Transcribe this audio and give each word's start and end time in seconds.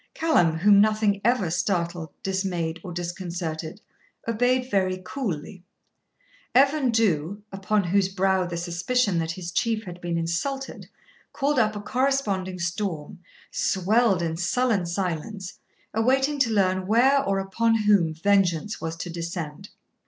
Callum, 0.15 0.55
whom 0.57 0.81
nothing 0.81 1.21
ever 1.23 1.51
startled, 1.51 2.09
dismayed, 2.23 2.79
or 2.83 2.91
disconcerted, 2.91 3.81
obeyed 4.27 4.67
very 4.71 4.99
coolly. 5.05 5.63
Evan 6.55 6.89
Dhu, 6.91 7.43
upon 7.51 7.83
whose 7.83 8.09
brow 8.09 8.43
the 8.47 8.57
suspicion 8.57 9.19
that 9.19 9.29
his 9.33 9.51
Chief 9.51 9.83
had 9.83 10.01
been 10.01 10.17
insulted 10.17 10.89
called 11.33 11.59
up 11.59 11.75
a 11.75 11.81
corresponding 11.81 12.57
storm, 12.57 13.19
swelled 13.51 14.23
in 14.23 14.37
sullen 14.37 14.87
silence, 14.87 15.59
awaiting 15.93 16.39
to 16.39 16.49
learn 16.49 16.87
where 16.87 17.23
or 17.23 17.37
upon 17.37 17.83
whom 17.83 18.11
vengeance 18.11 18.81
was 18.81 18.95
to 18.95 19.09
descend. 19.11 19.69